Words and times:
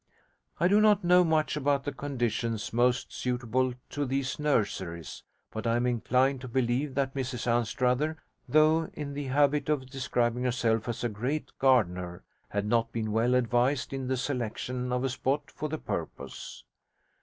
I 0.59 0.67
do 0.67 0.81
not 0.81 1.03
know 1.03 1.23
much 1.23 1.55
about 1.55 1.83
the 1.83 1.91
conditions 1.91 2.73
most 2.73 3.13
suitable 3.13 3.75
to 3.91 4.03
these 4.03 4.39
nurseries, 4.39 5.21
but 5.51 5.67
I 5.67 5.75
am 5.75 5.85
inclined 5.85 6.41
to 6.41 6.47
believe 6.47 6.95
that 6.95 7.13
Mrs 7.13 7.45
Anstruther, 7.45 8.17
though 8.49 8.87
in 8.95 9.13
the 9.13 9.25
habit 9.25 9.69
of 9.69 9.91
describing 9.91 10.43
herself 10.45 10.89
as 10.89 11.03
'a 11.03 11.09
great 11.09 11.51
gardener', 11.59 12.23
had 12.49 12.65
not 12.65 12.91
been 12.91 13.11
well 13.11 13.35
advised 13.35 13.93
in 13.93 14.07
the 14.07 14.17
selection 14.17 14.91
of 14.91 15.03
a 15.03 15.09
spot 15.09 15.51
for 15.51 15.69
the 15.69 15.77
purpose. 15.77 16.63